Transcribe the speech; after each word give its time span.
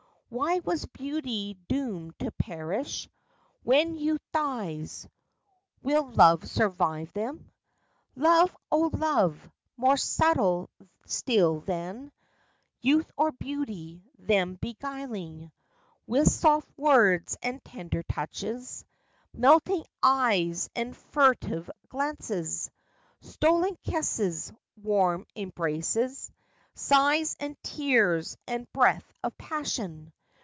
Why 0.33 0.59
was 0.59 0.85
beauty 0.85 1.57
doomed 1.67 2.17
to 2.19 2.31
perish 2.31 3.09
When 3.63 3.97
youth 3.97 4.21
dies? 4.31 5.05
Will 5.83 6.07
love 6.09 6.47
survive 6.49 7.11
them? 7.11 7.51
Love, 8.15 8.55
oh 8.71 8.89
love! 8.93 9.49
More 9.75 9.97
subtile 9.97 10.69
still 11.05 11.59
than 11.59 12.13
Youth 12.79 13.11
or 13.17 13.33
beauty—them 13.33 14.55
beguiling 14.61 15.51
With 16.07 16.31
soft 16.31 16.69
words 16.77 17.35
and 17.43 17.61
tender 17.65 18.01
touches, 18.03 18.85
Melting 19.33 19.83
eyes 20.01 20.69
and 20.73 20.95
furtive 20.95 21.69
glances, 21.89 22.71
Stolen 23.19 23.75
kisses, 23.83 24.53
warm 24.81 25.25
embraces, 25.35 26.31
Sighs 26.73 27.35
and 27.37 27.61
tears 27.63 28.37
and 28.47 28.71
breath 28.71 29.11
of 29.21 29.37
passion. 29.37 30.13